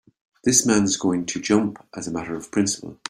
This 0.43 0.65
man's 0.65 0.97
going 0.97 1.27
to 1.27 1.39
jump 1.39 1.77
as 1.95 2.07
a 2.07 2.11
matter 2.11 2.33
of 2.35 2.49
principle. 2.51 2.97